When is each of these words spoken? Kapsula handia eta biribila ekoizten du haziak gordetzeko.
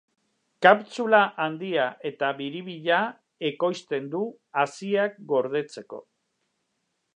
Kapsula 0.65 1.19
handia 1.43 1.83
eta 2.11 2.29
biribila 2.39 3.03
ekoizten 3.51 4.09
du 4.15 4.25
haziak 4.63 5.23
gordetzeko. 5.35 6.05